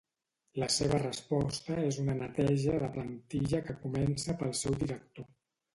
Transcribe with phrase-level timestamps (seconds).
[0.61, 5.33] La seva resposta és una neteja de plantilla que comença pel seu director.